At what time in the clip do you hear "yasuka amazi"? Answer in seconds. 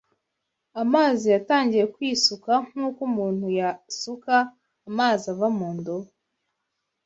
3.59-5.23